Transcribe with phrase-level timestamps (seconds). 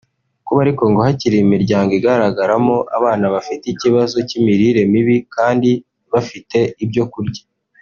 [0.45, 5.71] Kuba ariko ngo hakiri imiryango igaragaramo abana bafite ikibazo cy’imirire mibi kandi
[6.13, 7.41] bafite ibyo kurya